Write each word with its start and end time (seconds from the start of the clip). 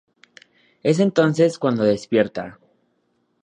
Es 0.81 0.99
entonces 0.99 1.59
cuando 1.59 1.83
despierta. 1.83 2.57